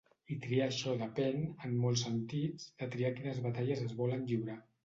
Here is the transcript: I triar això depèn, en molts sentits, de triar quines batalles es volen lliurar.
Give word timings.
I 0.35 0.35
triar 0.45 0.63
això 0.69 0.95
depèn, 1.01 1.37
en 1.67 1.77
molts 1.85 2.05
sentits, 2.07 2.67
de 2.81 2.91
triar 2.97 3.15
quines 3.21 3.47
batalles 3.47 3.89
es 3.89 3.97
volen 4.01 4.29
lliurar. 4.35 4.61